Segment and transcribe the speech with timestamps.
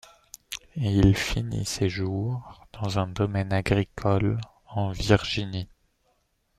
[0.77, 5.69] Il finit ses jours dans un domaine agricole en Virginie.